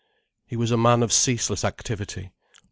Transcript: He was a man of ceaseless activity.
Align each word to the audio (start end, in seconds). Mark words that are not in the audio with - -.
He 0.47 0.55
was 0.55 0.71
a 0.71 0.77
man 0.77 1.03
of 1.03 1.13
ceaseless 1.13 1.63
activity. 1.63 2.31